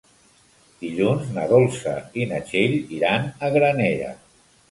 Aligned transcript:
Dilluns 0.83 1.27
na 1.35 1.43
Dolça 1.51 1.93
i 2.23 2.27
na 2.33 2.41
Txell 2.49 2.73
iran 3.01 3.27
a 3.49 3.51
Granera. 3.59 4.09